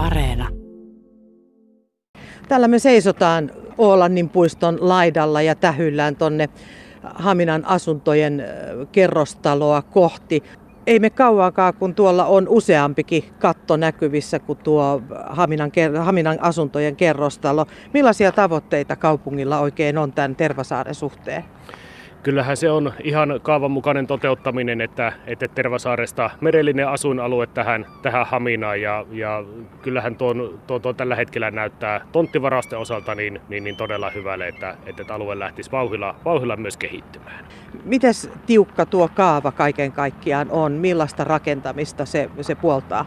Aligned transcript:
Areena. 0.00 0.48
Täällä 2.48 2.68
me 2.68 2.78
seisotaan 2.78 3.50
Oolannin 3.78 4.28
puiston 4.28 4.78
laidalla 4.80 5.42
ja 5.42 5.54
tähyllään 5.54 6.16
tonne 6.16 6.48
Haminan 7.02 7.64
asuntojen 7.64 8.44
kerrostaloa 8.92 9.82
kohti. 9.82 10.42
Ei 10.86 10.98
me 10.98 11.10
kauankaan, 11.10 11.74
kun 11.74 11.94
tuolla 11.94 12.24
on 12.24 12.48
useampikin 12.48 13.24
katto 13.38 13.76
näkyvissä 13.76 14.38
kuin 14.38 14.58
tuo 14.58 15.02
Haminan, 15.26 15.72
Haminan 16.00 16.38
asuntojen 16.40 16.96
kerrostalo. 16.96 17.66
Millaisia 17.94 18.32
tavoitteita 18.32 18.96
kaupungilla 18.96 19.60
oikein 19.60 19.98
on 19.98 20.12
tämän 20.12 20.36
Tervasaaren 20.36 20.94
suhteen? 20.94 21.44
Kyllähän 22.22 22.56
se 22.56 22.70
on 22.70 22.92
ihan 23.04 23.40
kaavan 23.42 23.70
mukainen 23.70 24.06
toteuttaminen, 24.06 24.80
että, 24.80 25.12
että 25.26 25.48
Tervasaaresta 25.48 26.30
merellinen 26.40 26.88
asuinalue 26.88 27.46
tähän, 27.46 27.86
tähän 28.02 28.26
Haminaan 28.26 28.82
ja, 28.82 29.06
ja 29.10 29.44
kyllähän 29.82 30.16
tuon, 30.16 30.60
tuon, 30.66 30.82
tuon, 30.82 30.94
tällä 30.96 31.14
hetkellä 31.14 31.50
näyttää 31.50 32.00
tonttivarasten 32.12 32.78
osalta 32.78 33.14
niin, 33.14 33.40
niin, 33.48 33.64
niin 33.64 33.76
todella 33.76 34.10
hyvälle, 34.10 34.48
että, 34.48 34.76
että 34.86 35.14
alue 35.14 35.38
lähtisi 35.38 35.72
vauhilla, 35.72 36.14
vauhilla 36.24 36.56
myös 36.56 36.76
kehittymään. 36.76 37.44
Miten 37.84 38.14
tiukka 38.46 38.86
tuo 38.86 39.08
kaava 39.14 39.52
kaiken 39.52 39.92
kaikkiaan 39.92 40.50
on? 40.50 40.72
Millaista 40.72 41.24
rakentamista 41.24 42.04
se, 42.04 42.30
se 42.40 42.54
puoltaa? 42.54 43.06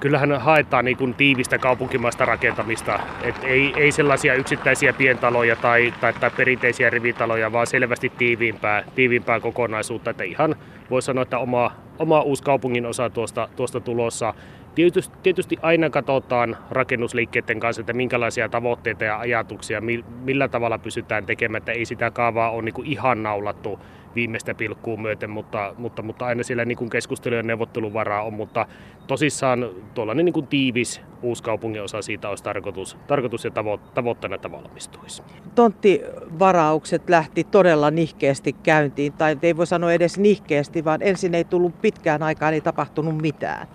Kyllähän 0.00 0.40
haetaan 0.40 0.84
niin 0.84 0.96
kuin 0.96 1.14
tiivistä 1.14 1.58
kaupunkimaista 1.58 2.24
rakentamista. 2.24 3.00
Et 3.22 3.36
ei, 3.44 3.72
ei 3.76 3.92
sellaisia 3.92 4.34
yksittäisiä 4.34 4.92
pientaloja 4.92 5.56
tai, 5.56 5.94
tai, 6.00 6.12
tai 6.12 6.30
perinteisiä 6.36 6.90
rivitaloja, 6.90 7.52
vaan 7.52 7.66
selvästi 7.66 8.12
tiiviimpää, 8.18 8.84
tiiviimpää 8.94 9.40
kokonaisuutta. 9.40 10.10
Että 10.10 10.24
ihan 10.24 10.56
voi 10.90 11.02
sanoa, 11.02 11.22
että 11.22 11.38
oma, 11.38 11.72
oma 11.98 12.20
uusi 12.20 12.42
kaupungin 12.42 12.86
osa 12.86 13.10
tuosta, 13.10 13.48
tuosta 13.56 13.80
tulossa. 13.80 14.34
Tietysti, 14.74 15.16
tietysti 15.22 15.56
aina 15.62 15.90
katsotaan 15.90 16.56
rakennusliikkeiden 16.70 17.60
kanssa, 17.60 17.82
että 17.82 17.92
minkälaisia 17.92 18.48
tavoitteita 18.48 19.04
ja 19.04 19.18
ajatuksia, 19.18 19.82
millä 20.24 20.48
tavalla 20.48 20.78
pysytään 20.78 21.26
tekemään, 21.26 21.58
että 21.58 21.72
ei 21.72 21.84
sitä 21.84 22.10
kaavaa 22.10 22.50
ole 22.50 22.62
niin 22.62 22.84
ihan 22.84 23.22
naulattu 23.22 23.80
viimeistä 24.14 24.54
pilkkuun 24.54 25.02
myöten, 25.02 25.30
mutta, 25.30 25.74
mutta, 25.78 26.02
mutta 26.02 26.26
aina 26.26 26.42
siellä 26.42 26.64
niin 26.64 26.78
kuin 26.78 26.90
keskustelu- 26.90 27.34
ja 27.34 27.42
neuvotteluvaraa 27.42 28.22
on, 28.22 28.34
mutta 28.34 28.66
tosissaan 29.06 29.70
tuollainen 29.94 30.24
niin 30.24 30.32
kuin 30.32 30.46
tiivis 30.46 31.00
uuskaupungin 31.22 31.82
osa 31.82 32.02
siitä 32.02 32.28
olisi 32.28 32.44
tarkoitus, 32.44 32.96
tarkoitus 33.06 33.44
ja 33.44 33.50
tavo, 33.50 33.80
tavoitteena, 33.94 34.34
että 34.34 34.52
valmistuisi. 34.52 35.22
Tonttivaraukset 35.54 37.10
lähti 37.10 37.44
todella 37.44 37.90
nihkeästi 37.90 38.52
käyntiin, 38.52 39.12
tai 39.12 39.36
ei 39.42 39.56
voi 39.56 39.66
sanoa 39.66 39.92
edes 39.92 40.18
nihkeästi, 40.18 40.84
vaan 40.84 41.02
ensin 41.02 41.34
ei 41.34 41.44
tullut 41.44 41.80
pitkään 41.80 42.22
aikaan, 42.22 42.54
ei 42.54 42.60
tapahtunut 42.60 43.22
mitään. 43.22 43.68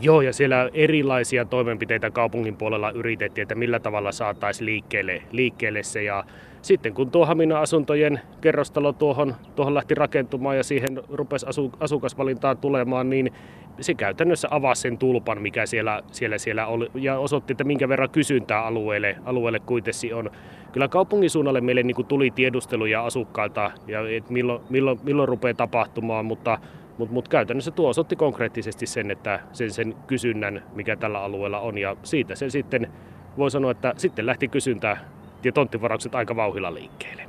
Joo, 0.00 0.20
ja 0.20 0.32
siellä 0.32 0.70
erilaisia 0.74 1.44
toimenpiteitä 1.44 2.10
kaupungin 2.10 2.56
puolella 2.56 2.90
yritettiin, 2.90 3.42
että 3.42 3.54
millä 3.54 3.80
tavalla 3.80 4.12
saataisiin 4.12 4.66
liikkeelle, 4.66 5.22
liikkeelle 5.32 5.82
se. 5.82 6.02
Ja 6.02 6.24
sitten 6.64 6.94
kun 6.94 7.10
tuo 7.10 7.26
Haminan 7.26 7.60
asuntojen 7.60 8.20
kerrostalo 8.40 8.92
tuohon, 8.92 9.34
tuohon 9.56 9.74
lähti 9.74 9.94
rakentumaan 9.94 10.56
ja 10.56 10.64
siihen 10.64 11.02
rupesi 11.08 11.46
asu, 11.46 11.72
asukasvalintaan 11.80 12.58
tulemaan, 12.58 13.10
niin 13.10 13.32
se 13.80 13.94
käytännössä 13.94 14.48
avasi 14.50 14.82
sen 14.82 14.98
tulpan, 14.98 15.42
mikä 15.42 15.66
siellä, 15.66 16.02
siellä, 16.12 16.38
siellä 16.38 16.66
oli, 16.66 16.90
ja 16.94 17.18
osoitti, 17.18 17.52
että 17.52 17.64
minkä 17.64 17.88
verran 17.88 18.10
kysyntää 18.10 18.64
alueelle, 18.64 19.16
alueelle 19.24 19.60
kuitenkin 19.60 20.14
on. 20.14 20.30
Kyllä 20.72 20.88
kaupungin 20.88 21.30
suunnalle 21.30 21.60
meille 21.60 21.82
niin 21.82 21.94
kuin 21.94 22.08
tuli 22.08 22.30
tiedusteluja 22.30 23.04
asukkailta, 23.04 23.70
ja 23.86 24.08
et 24.16 24.30
milloin, 24.30 24.62
milloin, 24.70 24.98
milloin 25.02 25.28
rupeaa 25.28 25.54
tapahtumaan, 25.54 26.24
mutta 26.24 26.58
mutta 26.98 27.14
mut 27.14 27.28
käytännössä 27.28 27.70
tuo 27.70 27.88
osoitti 27.88 28.16
konkreettisesti 28.16 28.86
sen, 28.86 29.10
että 29.10 29.40
sen, 29.52 29.70
sen 29.70 29.94
kysynnän, 30.06 30.62
mikä 30.74 30.96
tällä 30.96 31.22
alueella 31.22 31.60
on, 31.60 31.78
ja 31.78 31.96
siitä 32.02 32.34
se 32.34 32.50
sitten 32.50 32.92
voi 33.38 33.50
sanoa, 33.50 33.70
että 33.70 33.94
sitten 33.96 34.26
lähti 34.26 34.48
kysyntä 34.48 34.96
ja 35.44 35.52
tonttivaraukset 35.52 36.14
aika 36.14 36.36
vauhilla 36.36 36.74
liikkeelle. 36.74 37.24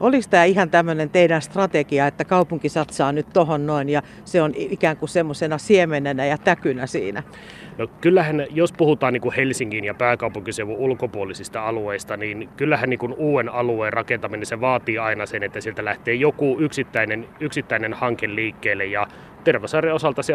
Oliko 0.00 0.26
tämä 0.30 0.44
ihan 0.44 0.70
tämmöinen 0.70 1.10
teidän 1.10 1.42
strategia, 1.42 2.06
että 2.06 2.24
kaupunki 2.24 2.68
satsaa 2.68 3.12
nyt 3.12 3.26
tohon 3.32 3.66
noin 3.66 3.88
ja 3.88 4.02
se 4.24 4.42
on 4.42 4.52
ikään 4.54 4.96
kuin 4.96 5.08
semmoisena 5.08 5.58
siemenenä 5.58 6.26
ja 6.26 6.38
täkynä 6.38 6.86
siinä? 6.86 7.22
No 7.78 7.86
kyllähän, 8.00 8.46
jos 8.50 8.72
puhutaan 8.72 9.12
niin 9.12 9.20
kuin 9.20 9.34
Helsingin 9.34 9.84
ja 9.84 9.94
pääkaupunkiseudun 9.94 10.76
ulkopuolisista 10.76 11.66
alueista, 11.68 12.16
niin 12.16 12.48
kyllähän 12.56 12.90
niin 12.90 12.98
kuin 12.98 13.14
uuden 13.14 13.48
alueen 13.48 13.92
rakentaminen 13.92 14.46
se 14.46 14.60
vaatii 14.60 14.98
aina 14.98 15.26
sen, 15.26 15.42
että 15.42 15.60
sieltä 15.60 15.84
lähtee 15.84 16.14
joku 16.14 16.56
yksittäinen, 16.60 17.28
yksittäinen 17.40 17.92
hanke 17.92 18.34
liikkeelle 18.34 18.84
ja 18.84 19.06
Tervasaaren 19.46 19.94
osalta 19.94 20.22
se 20.22 20.32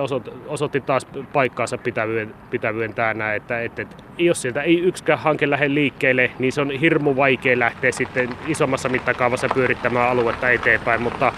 osoitti 0.48 0.82
taas 0.82 1.08
paikkaansa 1.34 1.78
pitävyyden, 1.78 2.34
pitävyyden 2.50 2.94
täällä, 2.94 3.36
että, 3.36 3.62
että, 3.62 3.86
jos 4.18 4.42
sieltä 4.42 4.62
ei 4.62 4.80
yksikään 4.80 5.20
hanke 5.20 5.50
lähde 5.50 5.74
liikkeelle, 5.74 6.32
niin 6.40 6.52
se 6.52 6.62
on 6.62 6.72
hirmu 6.72 7.16
vaikea 7.16 7.60
lähteä 7.60 7.92
sitten 7.92 8.30
isommassa 8.48 8.90
mittakaavassa 8.90 9.48
pyörittämään 9.54 10.10
aluetta 10.10 10.50
eteenpäin, 10.50 11.02
mutta 11.02 11.34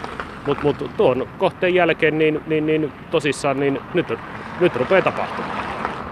mutta 0.47 0.63
mut, 0.63 0.91
tuon 0.97 1.27
kohteen 1.37 1.73
jälkeen 1.73 2.17
niin, 2.17 2.41
niin, 2.47 2.65
niin 2.65 2.91
tosissaan 3.11 3.59
niin 3.59 3.79
nyt, 3.93 4.13
nyt 4.59 4.75
rupeaa 4.75 5.01
tapahtumaan. 5.01 5.62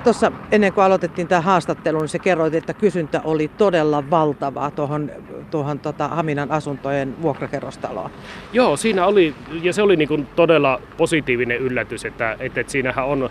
Tuossa 0.04 0.32
ennen 0.52 0.74
kuin 0.74 0.86
aloitettiin 0.86 1.28
tämä 1.28 1.42
haastattelu, 1.42 2.00
niin 2.00 2.10
se 2.10 2.20
kerroit, 2.20 2.54
että 2.54 2.74
kysyntä 2.74 3.22
oli 3.24 3.48
todella 3.48 4.10
valtavaa 4.10 4.72
tuohon, 4.72 5.12
tuohon 5.52 5.80
tota 5.80 6.08
Haminan 6.08 6.52
asuntojen 6.52 7.22
vuokrakerrostaloon. 7.22 8.12
Joo, 8.54 8.78
siinä 8.78 9.06
oli, 9.06 9.36
ja 9.62 9.74
se 9.74 9.82
oli 9.82 9.96
niin 9.96 10.08
kuin 10.08 10.28
todella 10.36 10.82
positiivinen 10.98 11.58
yllätys, 11.58 12.06
että, 12.06 12.32
että, 12.40 12.62
että 12.62 12.72
siinähän 12.72 13.06
on, 13.06 13.30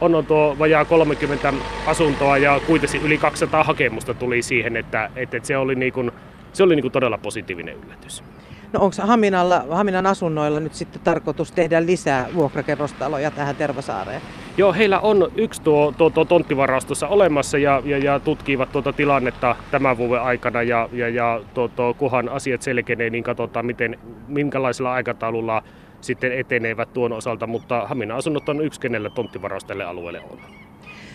on 0.00 0.26
tuo 0.26 0.56
vajaa 0.58 0.84
30 0.84 1.52
asuntoa 1.86 2.38
ja 2.38 2.60
kuitenkin 2.66 3.02
yli 3.02 3.18
200 3.18 3.64
hakemusta 3.64 4.14
tuli 4.14 4.42
siihen, 4.42 4.76
että, 4.76 5.10
että, 5.16 5.36
että 5.36 5.46
se 5.46 5.56
oli, 5.56 5.74
niin 5.74 5.92
kuin, 5.92 6.10
se 6.52 6.62
oli 6.62 6.76
niin 6.76 6.82
kuin 6.82 6.92
todella 6.92 7.18
positiivinen 7.18 7.76
yllätys. 7.84 8.24
No 8.74 8.80
onko 8.80 8.96
Haminalla, 9.02 9.64
Haminan 9.70 10.06
asunnoilla 10.06 10.60
nyt 10.60 10.74
sitten 10.74 11.02
tarkoitus 11.04 11.52
tehdä 11.52 11.86
lisää 11.86 12.28
vuokrakerrostaloja 12.34 13.30
tähän 13.30 13.56
Tervasaareen? 13.56 14.22
Joo, 14.56 14.72
heillä 14.72 15.00
on 15.00 15.32
yksi 15.36 15.62
tuo, 15.62 15.94
tuo, 15.98 16.10
tuo 16.10 16.24
tonttivaraus 16.24 16.84
tuossa 16.84 17.08
olemassa 17.08 17.58
ja, 17.58 17.82
ja, 17.84 17.98
ja 17.98 18.20
tutkivat 18.20 18.72
tuota 18.72 18.92
tilannetta 18.92 19.56
tämän 19.70 19.98
vuoden 19.98 20.22
aikana 20.22 20.62
ja, 20.62 20.88
ja, 20.92 21.08
ja 21.08 21.40
tuo, 21.54 21.68
tuo, 21.68 21.94
kunhan 21.94 22.28
asiat 22.28 22.62
selkenee, 22.62 23.10
niin 23.10 23.24
katsotaan 23.24 23.66
miten, 23.66 23.98
minkälaisella 24.28 24.92
aikataululla 24.92 25.62
sitten 26.00 26.32
etenevät 26.32 26.92
tuon 26.92 27.12
osalta, 27.12 27.46
mutta 27.46 27.86
Haminan 27.86 28.16
asunnot 28.16 28.48
on 28.48 28.60
yksi, 28.60 28.80
kenellä 28.80 29.10
tonttivaraus 29.10 29.64
tälle 29.64 29.84
alueelle 29.84 30.20
on. 30.30 30.63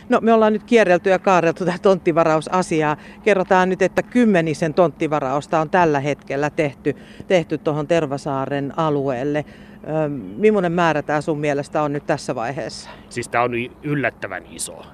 No 0.09 0.19
me 0.21 0.33
ollaan 0.33 0.53
nyt 0.53 0.63
kierrelty 0.63 1.09
ja 1.09 1.19
kaarreltu 1.19 1.65
tätä 1.65 1.77
tonttivarausasiaa. 1.81 2.97
Kerrotaan 3.23 3.69
nyt, 3.69 3.81
että 3.81 4.03
kymmenisen 4.03 4.73
tonttivarausta 4.73 5.59
on 5.59 5.69
tällä 5.69 5.99
hetkellä 5.99 6.49
tehty, 6.49 6.95
tehty 7.27 7.57
tuohon 7.57 7.87
Tervasaaren 7.87 8.73
alueelle. 8.79 9.45
Millainen 10.37 10.71
määrä 10.71 11.01
tämä 11.01 11.21
sun 11.21 11.39
mielestä 11.39 11.81
on 11.81 11.93
nyt 11.93 12.05
tässä 12.05 12.35
vaiheessa? 12.35 12.89
Siis 13.09 13.29
tämä 13.29 13.43
on 13.43 13.51
yllättävän 13.83 14.43
iso. 14.49 14.85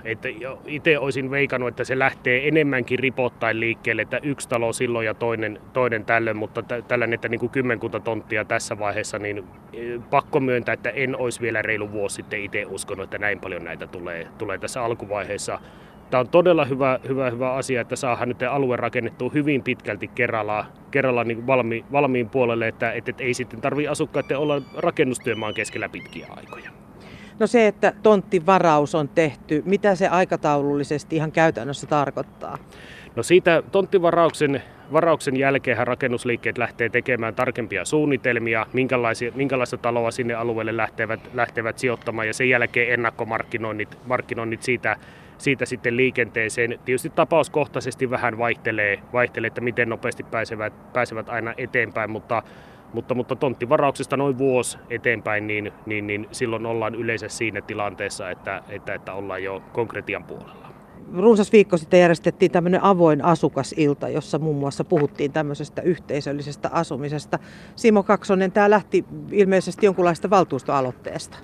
Itse 0.66 1.00
olisin 1.00 1.32
veikannut, 1.32 1.70
että 1.70 1.84
se 1.84 2.00
lähtee 2.00 2.48
enemmänkin 2.48 3.00
ripottain 3.00 3.60
liikkeelle, 3.60 4.02
että 4.02 4.20
yksi 4.24 4.50
talo 4.50 4.74
silloin 4.74 5.06
ja 5.06 5.14
toinen, 5.14 5.60
toinen 5.74 6.06
tällöin, 6.06 6.38
mutta 6.38 6.62
tällainen, 6.62 7.14
että 7.14 7.30
niin 7.30 7.40
kuin 7.40 7.50
kymmenkunta 7.50 8.00
tonttia 8.00 8.46
tässä 8.46 8.80
vaiheessa, 8.80 9.20
niin 9.20 9.44
e, 9.74 10.00
pakko 10.10 10.40
myöntää, 10.40 10.74
että 10.74 10.90
en 10.90 11.18
olisi 11.18 11.42
vielä 11.42 11.62
reilu 11.62 11.92
vuosi 11.92 12.16
sitten 12.16 12.44
itse 12.44 12.66
uskonut, 12.66 13.04
että 13.04 13.18
näin 13.18 13.40
paljon 13.40 13.64
näitä 13.64 13.88
tulee, 13.88 14.28
tulee 14.38 14.58
tässä 14.58 14.84
alkuvaiheessa 14.84 15.60
Tämä 16.10 16.22
on 16.22 16.28
todella 16.28 16.66
hyvä, 16.66 17.00
hyvä, 17.08 17.30
hyvä 17.30 17.54
asia, 17.54 17.82
että 17.82 17.96
saadaan 17.96 18.30
nyt 18.30 18.44
alue 18.44 18.76
rakennettua 18.76 19.32
hyvin 19.34 19.64
pitkälti 19.64 20.08
kerralla, 20.08 20.66
kerralla 20.92 21.24
niin 21.24 21.48
valmi, 21.48 21.86
valmiin 21.92 22.30
puolelle, 22.30 22.68
että, 22.68 22.92
että 22.92 23.14
ei 23.20 23.34
sitten 23.34 23.62
tarvitse 23.62 23.90
asukkaiden 23.90 24.38
olla 24.38 24.62
rakennustyömaan 24.78 25.54
keskellä 25.54 25.90
pitkiä 25.90 26.28
aikoja. 26.30 26.72
No 27.40 27.48
se, 27.48 27.68
että 27.68 27.94
tonttivaraus 28.04 28.96
on 28.96 29.10
tehty, 29.10 29.64
mitä 29.66 29.96
se 29.96 30.08
aikataulullisesti 30.08 31.16
ihan 31.16 31.32
käytännössä 31.32 31.88
tarkoittaa? 31.88 32.58
No 33.16 33.24
siitä 33.24 33.64
tonttivarauksen 33.72 34.62
varauksen 34.94 35.38
jälkeen 35.38 35.88
rakennusliikkeet 35.88 36.58
lähtee 36.58 36.90
tekemään 36.90 37.36
tarkempia 37.36 37.86
suunnitelmia, 37.86 38.66
minkälaista 39.36 39.78
taloa 39.78 40.12
sinne 40.12 40.34
alueelle 40.34 40.78
lähtevät, 40.78 41.20
lähtevät 41.34 41.80
sijoittamaan 41.80 42.28
ja 42.28 42.34
sen 42.34 42.50
jälkeen 42.50 42.94
ennakkomarkkinoinnit 42.94 43.98
markkinoinnit 44.06 44.64
siitä, 44.64 44.98
siitä 45.38 45.66
sitten 45.66 45.98
liikenteeseen. 45.98 46.80
Tietysti 46.86 47.10
tapauskohtaisesti 47.10 48.10
vähän 48.10 48.38
vaihtelee, 48.38 49.00
vaihtelee 49.14 49.48
että 49.48 49.62
miten 49.62 49.90
nopeasti 49.90 50.24
pääsevät, 50.24 50.94
pääsevät 50.94 51.30
aina 51.30 51.54
eteenpäin, 51.58 52.10
mutta 52.10 52.44
mutta, 52.94 53.16
mutta 53.16 53.36
tonttivarauksesta 53.36 54.18
noin 54.18 54.38
vuosi 54.38 54.78
eteenpäin, 54.90 55.48
niin, 55.48 55.72
niin, 55.86 56.08
niin 56.08 56.28
silloin 56.32 56.66
ollaan 56.66 56.96
yleensä 56.96 57.28
siinä 57.30 57.62
tilanteessa, 57.62 58.30
että, 58.30 58.64
että, 58.70 58.94
että 58.94 59.14
ollaan 59.14 59.44
jo 59.44 59.64
konkretian 59.74 60.24
puolella. 60.24 60.66
Runsas 61.14 61.52
viikko 61.52 61.78
sitten 61.78 62.00
järjestettiin 62.00 62.52
tämmöinen 62.52 62.84
avoin 62.84 63.26
asukasilta, 63.26 64.10
jossa 64.10 64.40
muun 64.40 64.56
muassa 64.56 64.84
puhuttiin 64.84 65.32
tämmöisestä 65.32 65.82
yhteisöllisestä 65.82 66.70
asumisesta. 66.72 67.40
Simo 67.76 68.04
Kaksonen, 68.04 68.52
tämä 68.52 68.70
lähti 68.70 69.06
ilmeisesti 69.32 69.86
jonkunlaista 69.86 70.30
valtuustoaloitteesta. 70.30 71.38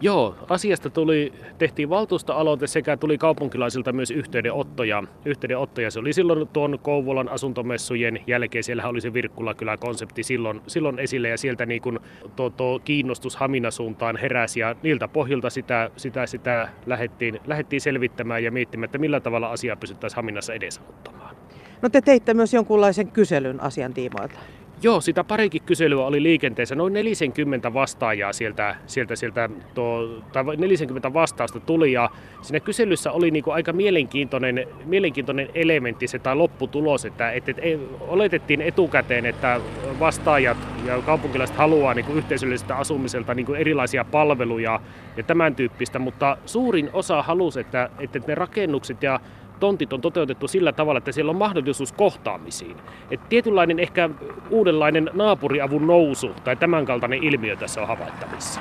Joo, 0.00 0.36
asiasta 0.48 0.90
tuli, 0.90 1.32
tehtiin 1.58 1.90
valtuustoaloite 1.90 2.66
sekä 2.66 2.96
tuli 2.96 3.18
kaupunkilaisilta 3.18 3.92
myös 3.92 4.10
yhteydenottoja. 4.10 5.02
yhteydenottoja. 5.24 5.90
Se 5.90 5.98
oli 5.98 6.12
silloin 6.12 6.48
tuon 6.48 6.78
Kouvolan 6.82 7.28
asuntomessujen 7.28 8.20
jälkeen, 8.26 8.64
siellä 8.64 8.88
oli 8.88 9.00
se 9.00 9.12
Virkkula-kylä-konsepti 9.12 10.22
silloin, 10.22 10.60
silloin 10.66 10.98
esille 10.98 11.28
ja 11.28 11.38
sieltä 11.38 11.66
niin 11.66 11.82
kuin 11.82 11.98
tuo, 12.36 12.50
tuo 12.50 12.78
kiinnostus 12.78 13.36
Hamina-suuntaan 13.36 14.16
heräsi 14.16 14.60
ja 14.60 14.76
niiltä 14.82 15.08
pohjilta 15.08 15.50
sitä, 15.50 15.90
sitä, 15.96 16.26
sitä 16.26 16.68
lähdettiin, 16.86 17.40
lähdettiin 17.46 17.80
selvittämään 17.80 18.44
ja 18.44 18.50
miettimään, 18.50 18.84
että 18.84 18.98
millä 18.98 19.20
tavalla 19.20 19.48
asiaa 19.48 19.76
pystyttäisiin 19.76 20.16
Haminassa 20.16 20.54
edesauttamaan. 20.54 21.36
No 21.82 21.88
te 21.88 22.00
teitte 22.00 22.34
myös 22.34 22.54
jonkunlaisen 22.54 23.10
kyselyn 23.10 23.60
asian 23.60 23.94
tiimoilta. 23.94 24.38
Joo, 24.86 25.00
sitä 25.00 25.24
parikin 25.24 25.62
kyselyä 25.62 26.04
oli 26.04 26.22
liikenteessä. 26.22 26.74
Noin 26.74 26.92
40 26.92 27.74
vastaajaa 27.74 28.32
sieltä, 28.32 28.76
sieltä, 28.86 29.16
sieltä 29.16 29.48
tuo, 29.74 30.22
tai 30.32 30.44
40 30.56 31.12
vastausta 31.12 31.60
tuli 31.60 31.92
ja 31.92 32.10
siinä 32.42 32.60
kyselyssä 32.60 33.12
oli 33.12 33.30
niinku 33.30 33.50
aika 33.50 33.72
mielenkiintoinen, 33.72 34.66
mielenkiintoinen 34.84 35.48
elementti 35.54 36.06
se 36.06 36.18
tai 36.18 36.36
lopputulos, 36.36 37.04
että, 37.04 37.30
että, 37.30 37.52
että 37.58 37.94
oletettiin 38.00 38.60
etukäteen, 38.60 39.26
että 39.26 39.60
vastaajat 40.00 40.58
ja 40.84 41.02
kaupunkilaiset 41.02 41.56
haluaa 41.56 41.94
niinku 41.94 42.12
yhteisöllisestä 42.12 42.76
asumiselta 42.76 43.34
niinku 43.34 43.54
erilaisia 43.54 44.04
palveluja 44.04 44.80
ja 45.16 45.22
tämän 45.22 45.54
tyyppistä, 45.54 45.98
mutta 45.98 46.38
suurin 46.46 46.90
osa 46.92 47.22
halusi, 47.22 47.60
että, 47.60 47.90
että 47.98 48.20
ne 48.26 48.34
rakennukset 48.34 49.02
ja 49.02 49.20
tontit 49.60 49.92
on 49.92 50.00
toteutettu 50.00 50.48
sillä 50.48 50.72
tavalla, 50.72 50.98
että 50.98 51.12
siellä 51.12 51.30
on 51.30 51.36
mahdollisuus 51.36 51.92
kohtaamisiin. 51.92 52.76
Et 53.10 53.20
tietynlainen 53.28 53.78
ehkä 53.78 54.10
uudenlainen 54.50 55.10
naapuriavun 55.12 55.86
nousu 55.86 56.30
tai 56.44 56.56
tämänkaltainen 56.56 57.24
ilmiö 57.24 57.56
tässä 57.56 57.80
on 57.80 57.88
havaittavissa. 57.88 58.60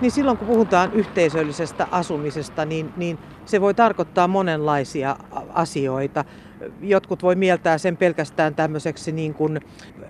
Niin 0.00 0.10
silloin 0.10 0.36
kun 0.38 0.46
puhutaan 0.46 0.92
yhteisöllisestä 0.92 1.86
asumisesta, 1.90 2.64
niin, 2.64 2.92
niin 2.96 3.18
se 3.44 3.60
voi 3.60 3.74
tarkoittaa 3.74 4.28
monenlaisia 4.28 5.16
asioita. 5.54 6.24
Jotkut 6.80 7.22
voi 7.22 7.34
mieltää 7.34 7.78
sen 7.78 7.96
pelkästään 7.96 8.54
tämmöiseksi 8.54 9.12
niin 9.12 9.34
kuin 9.34 9.60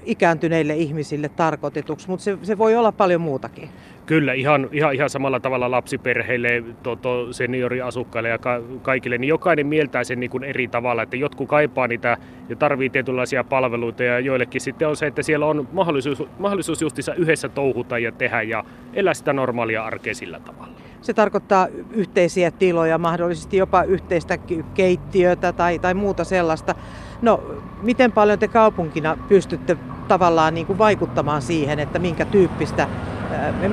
ikääntyneille 0.04 0.74
ihmisille 0.74 1.28
tarkoitetuksi, 1.28 2.08
mutta 2.08 2.24
se, 2.24 2.38
se 2.42 2.58
voi 2.58 2.76
olla 2.76 2.92
paljon 2.92 3.20
muutakin. 3.20 3.68
Kyllä, 4.06 4.32
ihan, 4.32 4.68
ihan, 4.72 4.94
ihan 4.94 5.10
samalla 5.10 5.40
tavalla 5.40 5.70
lapsiperheille, 5.70 6.64
to, 6.82 6.96
to 6.96 7.32
senioriasukkaille 7.32 8.28
ja 8.28 8.38
ka, 8.38 8.62
kaikille, 8.82 9.18
niin 9.18 9.28
jokainen 9.28 9.66
mieltää 9.66 10.04
sen 10.04 10.20
niin 10.20 10.30
kuin 10.30 10.44
eri 10.44 10.68
tavalla, 10.68 11.02
että 11.02 11.16
jotkut 11.16 11.48
kaipaa 11.48 11.88
niitä 11.88 12.16
ja 12.48 12.56
tarvii 12.56 12.90
tietynlaisia 12.90 13.44
palveluita 13.44 14.02
ja 14.02 14.20
joillekin 14.20 14.60
sitten 14.60 14.88
on 14.88 14.96
se, 14.96 15.06
että 15.06 15.22
siellä 15.22 15.46
on 15.46 15.68
mahdollisuus, 15.72 16.22
mahdollisuus 16.38 16.82
justissa 16.82 17.14
yhdessä 17.14 17.48
touhuta 17.48 17.98
ja 17.98 18.12
tehdä 18.12 18.42
ja 18.42 18.64
elää 18.94 19.14
sitä 19.14 19.32
normaalia 19.32 19.84
arkea 19.84 20.14
sillä 20.14 20.40
tavalla. 20.40 20.85
Se 21.06 21.14
tarkoittaa 21.14 21.68
yhteisiä 21.90 22.50
tiloja, 22.50 22.98
mahdollisesti 22.98 23.56
jopa 23.56 23.82
yhteistä 23.82 24.38
keittiötä 24.74 25.52
tai, 25.52 25.78
tai 25.78 25.94
muuta 25.94 26.24
sellaista. 26.24 26.74
No, 27.22 27.42
miten 27.82 28.12
paljon 28.12 28.38
te 28.38 28.48
kaupunkina 28.48 29.18
pystytte 29.28 29.76
tavallaan 30.08 30.54
niin 30.54 30.66
kuin 30.66 30.78
vaikuttamaan 30.78 31.42
siihen, 31.42 31.78
että 31.78 31.98
minkä 31.98 32.24
tyyppistä 32.24 32.88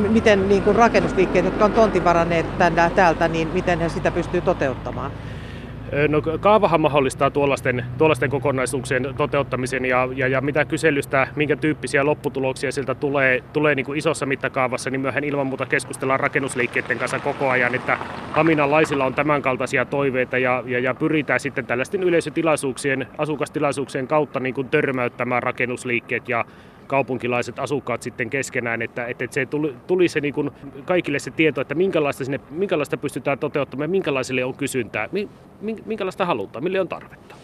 miten 0.10 0.50
niin 0.50 0.64
kuin 0.64 0.76
rakennusliikkeet, 0.76 1.46
jotka 1.46 1.66
on 1.66 1.74
tontin 1.74 2.04
varanneet 2.04 2.46
täältä, 2.96 3.28
niin 3.28 3.48
miten 3.54 3.80
he 3.80 3.90
sitä 3.90 4.12
pystyy 4.12 4.42
toteuttamaan? 4.42 5.12
No, 6.08 6.22
kaavahan 6.22 6.82
mahdollistaa 6.82 7.30
tuollaisten, 7.30 7.86
tuollaisten 7.98 8.30
kokonaisuuksien 8.30 9.14
toteuttamisen 9.18 9.86
ja, 9.86 10.08
ja, 10.16 10.28
ja 10.28 10.42
mitä 10.42 10.66
kyselystä, 10.66 11.28
minkä 11.36 11.56
tyyppisiä 11.56 12.06
lopputuloksia 12.06 12.72
sieltä 12.72 12.96
tulee, 12.96 13.44
tulee 13.54 13.76
niin 13.76 13.86
kuin 13.86 13.98
isossa 13.98 14.26
mittakaavassa, 14.26 14.90
niin 14.90 15.02
myöhän 15.02 15.24
ilman 15.24 15.48
muuta 15.48 15.66
keskustellaan 15.66 16.20
rakennusliikkeiden 16.20 17.00
kanssa 17.00 17.20
koko 17.20 17.50
ajan, 17.50 17.76
että 17.76 17.98
haminalaisilla 18.32 19.06
on 19.06 19.14
tämänkaltaisia 19.14 19.86
toiveita 19.86 20.38
ja, 20.38 20.64
ja, 20.66 20.80
ja 20.80 20.94
pyritään 20.94 21.40
sitten 21.40 21.66
tällaisten 21.66 22.04
yleisötilaisuuksien, 22.04 23.08
asukastilaisuuksien 23.18 24.08
kautta 24.08 24.40
niin 24.40 24.56
kuin 24.56 24.70
törmäyttämään 24.70 25.44
rakennusliikkeet 25.44 26.30
ja 26.30 26.46
kaupunkilaiset 26.88 27.60
asukkaat 27.60 28.02
sitten 28.02 28.30
keskenään, 28.30 28.82
että, 28.82 29.06
että 29.06 29.28
se 29.32 29.46
tuli, 29.46 29.76
tuli 29.88 30.08
se 30.08 30.22
niin 30.22 30.34
kuin 30.34 30.52
kaikille 30.86 31.20
se 31.20 31.32
tieto, 31.32 31.62
että 31.62 31.76
minkälaista, 31.76 32.26
sinne, 32.26 32.40
minkälaista 32.50 32.98
pystytään 32.98 33.40
toteuttamaan, 33.40 33.90
minkälaisille 33.90 34.46
on 34.46 34.56
kysyntää, 34.56 35.10
minkälaista 35.86 36.26
halutaan, 36.26 36.64
mille 36.64 36.80
on 36.80 36.88
tarvetta. 36.88 37.36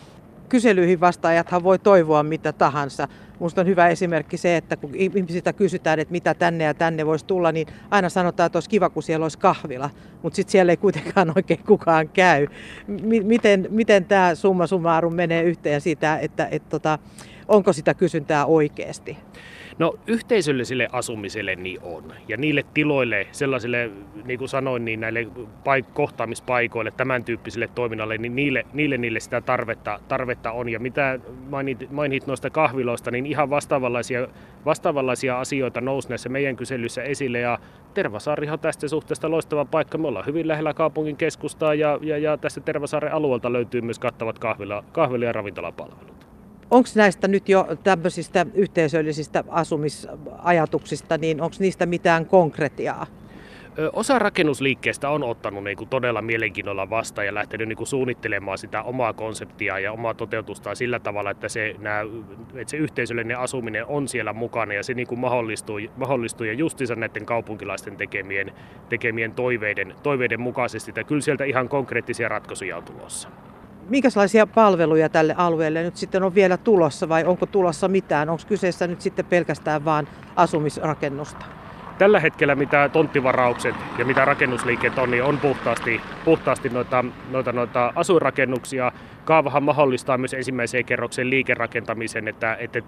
Kyselyihin 0.50 1.00
vastaajathan 1.00 1.64
voi 1.64 1.80
toivoa 1.80 2.24
mitä 2.24 2.54
tahansa. 2.54 3.08
Minusta 3.40 3.62
on 3.62 3.68
hyvä 3.68 3.88
esimerkki 3.88 4.38
se, 4.38 4.58
että 4.58 4.78
kun 4.78 4.96
ihmisiltä 4.96 5.54
kysytään, 5.54 6.00
että 6.00 6.12
mitä 6.12 6.34
tänne 6.34 6.64
ja 6.64 6.74
tänne 6.74 7.06
voisi 7.06 7.26
tulla, 7.26 7.52
niin 7.52 7.68
aina 7.92 8.10
sanotaan, 8.10 8.48
että 8.48 8.58
olisi 8.58 8.70
kiva, 8.70 8.90
kun 8.90 9.04
siellä 9.04 9.24
olisi 9.24 9.40
kahvila, 9.40 9.90
mutta 10.22 10.36
sitten 10.36 10.52
siellä 10.52 10.72
ei 10.72 10.78
kuitenkaan 10.78 11.32
oikein 11.36 11.64
kukaan 11.68 12.10
käy. 12.10 12.48
Miten, 13.24 13.68
miten 13.70 14.06
tämä 14.06 14.36
summa 14.36 14.68
summarum 14.68 15.14
menee 15.14 15.44
yhteen 15.44 15.82
siitä, 15.82 16.18
että, 16.18 16.26
että, 16.26 16.56
että 16.56 16.70
tota, 16.70 17.00
onko 17.50 17.74
sitä 17.74 17.94
kysyntää 17.94 18.46
oikeasti? 18.46 19.18
No 19.80 19.94
yhteisölliselle 20.08 20.88
asumiselle 20.92 21.56
niin 21.56 21.80
on. 21.84 22.04
Ja 22.28 22.38
niille 22.38 22.64
tiloille, 22.74 23.28
sellaisille, 23.32 23.92
niin 24.26 24.40
kuin 24.40 24.50
sanoin, 24.50 24.86
niin 24.86 25.00
näille 25.00 25.28
paik- 25.64 25.94
kohtaamispaikoille, 25.94 26.92
tämän 26.92 27.24
tyyppisille 27.24 27.70
toiminnalle, 27.76 28.18
niin 28.18 28.36
niille, 28.36 28.66
niille, 28.74 28.98
niille 28.98 29.20
sitä 29.20 29.42
tarvetta, 29.42 30.00
tarvetta 30.08 30.52
on. 30.52 30.70
Ja 30.70 30.80
mitä 30.80 31.20
mainit, 31.50 31.92
mainit 31.92 32.28
noista 32.28 32.50
kahviloista, 32.50 33.12
niin 33.12 33.26
ihan 33.26 33.50
vastaavanlaisia, 33.50 34.28
vastaavanlaisia 34.66 35.40
asioita 35.40 35.82
nousi 35.82 36.10
näissä 36.10 36.30
meidän 36.30 36.56
kyselyssä 36.56 37.04
esille. 37.04 37.40
Ja 37.40 37.60
Tervasaari 37.94 38.50
on 38.50 38.60
tästä 38.60 38.88
suhteesta 38.88 39.32
loistava 39.32 39.66
paikka. 39.66 39.98
Me 39.98 40.08
ollaan 40.08 40.26
hyvin 40.26 40.48
lähellä 40.48 40.74
kaupungin 40.74 41.18
keskustaa 41.18 41.74
ja, 41.74 42.00
ja, 42.02 42.18
ja 42.18 42.38
tästä 42.38 42.62
Tervasaaren 42.62 43.14
alueelta 43.14 43.54
löytyy 43.54 43.82
myös 43.82 44.00
kattavat 44.00 44.40
kahvila, 44.40 44.84
kahvila- 44.92 45.26
ja 45.26 45.34
ravintolapalvelut. 45.34 46.19
Onko 46.72 46.90
näistä 46.96 47.28
nyt 47.28 47.50
jo 47.50 47.68
tämmöisistä 47.84 48.46
yhteisöllisistä 48.54 49.44
asumisajatuksista, 49.50 51.18
niin 51.18 51.42
onko 51.42 51.56
niistä 51.60 51.86
mitään 51.86 52.26
konkretiaa? 52.26 53.08
Osa 53.94 54.20
rakennusliikkeestä 54.20 55.10
on 55.10 55.24
ottanut 55.24 55.64
niin 55.64 55.78
kuin 55.78 55.90
todella 55.90 56.22
mielenkiinnolla 56.22 56.90
vastaan 56.90 57.28
ja 57.28 57.34
lähtenyt 57.34 57.68
niin 57.68 57.78
kuin 57.78 57.88
suunnittelemaan 57.88 58.58
sitä 58.58 58.84
omaa 58.84 59.14
konseptia 59.14 59.80
ja 59.80 59.92
omaa 59.92 60.14
toteutustaan 60.14 60.76
sillä 60.76 61.00
tavalla, 61.00 61.32
että 61.32 61.50
se, 61.50 61.76
nämä, 61.80 62.02
että 62.56 62.72
se 62.72 62.78
yhteisöllinen 62.78 63.40
asuminen 63.40 63.86
on 63.86 64.08
siellä 64.08 64.34
mukana 64.34 64.74
ja 64.74 64.84
se 64.84 64.94
niin 64.94 65.08
kuin 65.08 65.20
mahdollistuu, 65.20 65.80
mahdollistuu 65.96 66.46
ja 66.46 66.54
justiinsa 66.54 66.96
näiden 66.96 67.26
kaupunkilaisten 67.26 67.98
tekemien, 67.98 68.52
tekemien 68.90 69.32
toiveiden, 69.32 69.96
toiveiden 70.04 70.42
mukaisesti. 70.42 70.92
Että 70.92 71.04
kyllä 71.04 71.22
sieltä 71.22 71.44
ihan 71.44 71.70
konkreettisia 71.70 72.30
ratkaisuja 72.30 72.78
on 72.78 72.84
tulossa. 72.84 73.30
Minkälaisia 73.90 74.48
palveluja 74.48 75.10
tälle 75.10 75.36
alueelle 75.38 75.84
nyt 75.84 75.98
sitten 75.98 76.24
on 76.24 76.36
vielä 76.36 76.58
tulossa 76.58 77.10
vai 77.10 77.26
onko 77.26 77.46
tulossa 77.46 77.88
mitään? 77.88 78.30
Onko 78.30 78.44
kyseessä 78.48 78.88
nyt 78.88 79.02
sitten 79.02 79.26
pelkästään 79.26 79.86
vain 79.86 80.08
asumisrakennusta? 80.36 81.46
Tällä 81.98 82.20
hetkellä 82.20 82.56
mitä 82.56 82.90
tonttivaraukset 82.94 83.76
ja 83.98 84.06
mitä 84.06 84.26
rakennusliikkeet 84.26 84.98
on, 84.98 85.12
niin 85.12 85.24
on 85.24 85.38
puhtaasti, 85.38 86.02
puhtaasti 86.26 86.70
noita, 86.70 87.06
noita, 87.30 87.52
noita 87.52 87.94
asuinrakennuksia. 87.96 88.92
Kaavahan 89.26 89.64
mahdollistaa 89.64 90.18
myös 90.18 90.34
ensimmäiseen 90.34 90.86
kerroksen 90.86 91.30
liikerakentamisen, 91.30 92.28
että, 92.28 92.56
että 92.60 92.82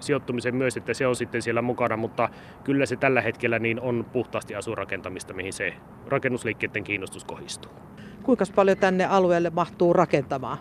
sijoittumisen 0.00 0.56
myös, 0.56 0.76
että 0.76 0.94
se 0.94 1.06
on 1.06 1.16
sitten 1.16 1.42
siellä 1.42 1.62
mukana, 1.62 1.96
mutta 1.96 2.28
kyllä 2.64 2.86
se 2.86 2.96
tällä 2.96 3.20
hetkellä 3.20 3.58
niin 3.58 3.80
on 3.80 4.06
puhtaasti 4.12 4.54
asuinrakentamista, 4.54 5.34
mihin 5.34 5.52
se 5.52 5.74
rakennusliikkeiden 6.06 6.84
kiinnostus 6.84 7.24
kohdistuu. 7.24 7.87
Kuinka 8.28 8.44
paljon 8.54 8.78
tänne 8.78 9.04
alueelle 9.04 9.50
mahtuu 9.50 9.92
rakentamaan? 9.92 10.58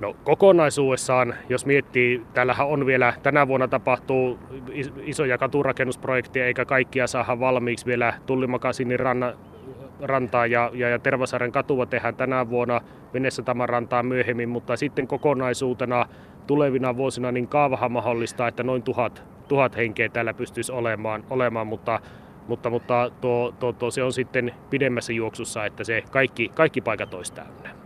No 0.00 0.16
kokonaisuudessaan, 0.24 1.34
jos 1.48 1.66
miettii, 1.66 2.22
täällähän 2.34 2.66
on 2.66 2.86
vielä, 2.86 3.12
tänä 3.22 3.48
vuonna 3.48 3.68
tapahtuu 3.68 4.38
isoja 5.02 5.38
katurakennusprojekteja, 5.38 6.46
eikä 6.46 6.64
kaikkia 6.64 7.06
saada 7.06 7.40
valmiiksi 7.40 7.86
vielä 7.86 8.14
Tullimakasinin 8.26 9.00
ranna, 9.00 9.32
rantaa 10.00 10.46
ja, 10.46 10.70
ja, 10.74 10.88
ja 10.88 10.98
Tervasaaren 10.98 11.52
katua 11.52 11.86
tehdään 11.86 12.16
tänä 12.16 12.50
vuonna, 12.50 12.80
Venesataman 13.14 13.68
rantaa 13.68 14.02
myöhemmin, 14.02 14.48
mutta 14.48 14.76
sitten 14.76 15.06
kokonaisuutena 15.06 16.06
tulevina 16.46 16.96
vuosina 16.96 17.32
niin 17.32 17.48
kaavahan 17.48 17.92
mahdollistaa, 17.92 18.48
että 18.48 18.62
noin 18.62 18.82
tuhat, 18.82 19.22
tuhat 19.48 19.76
henkeä 19.76 20.08
täällä 20.08 20.34
pystyisi 20.34 20.72
olemaan, 20.72 21.24
olemaan 21.30 21.66
mutta 21.66 22.00
mutta, 22.48 22.70
mutta 22.70 23.10
tuo, 23.20 23.54
tuo, 23.60 23.72
tuo, 23.72 23.90
se 23.90 24.02
on 24.02 24.12
sitten 24.12 24.54
pidemmässä 24.70 25.12
juoksussa, 25.12 25.66
että 25.66 25.84
se 25.84 26.02
kaikki, 26.10 26.48
kaikki 26.54 26.80
paikat 26.80 27.14
olisi 27.14 27.32
täynnä. 27.32 27.77